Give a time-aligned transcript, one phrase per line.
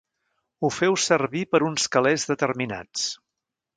[0.61, 3.05] Ho feu servir per uns calés determinats.